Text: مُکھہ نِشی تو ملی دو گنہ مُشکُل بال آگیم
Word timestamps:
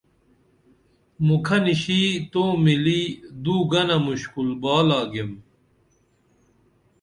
مُکھہ 1.25 1.57
نِشی 1.63 2.01
تو 2.31 2.43
ملی 2.63 3.01
دو 3.43 3.55
گنہ 3.71 3.97
مُشکُل 4.05 4.49
بال 4.61 4.89
آگیم 4.99 5.31